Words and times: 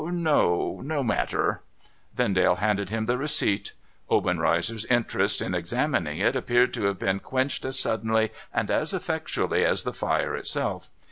No 0.03 0.79
matter,' 1.05 1.61
Vendale 2.15 2.55
handed 2.55 2.89
him 2.89 3.05
the 3.05 3.19
receipt. 3.19 3.73
Obenreizer's 4.09 4.83
interest 4.85 5.43
in 5.43 5.51
exa 5.51 5.87
mining 5.91 6.17
it 6.17 6.35
appeared 6.35 6.73
to 6.73 6.85
have 6.85 6.97
been 6.97 7.19
quenched 7.19 7.65
as 7.65 7.77
suddenly 7.77 8.31
and 8.51 8.71
as 8.71 8.93
effectually 8.95 9.63
as 9.63 9.83
the 9.83 9.93
fire 9.93 10.35
itself. 10.35 10.89